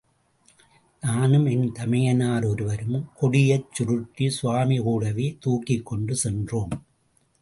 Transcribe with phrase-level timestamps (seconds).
[1.03, 6.73] நானும் என் தமையனார் ஒருவரும், கொடியைச் சுருட்டி சுவாமி கூடவே தூக்கிக் கொண்டு சென்றோம்.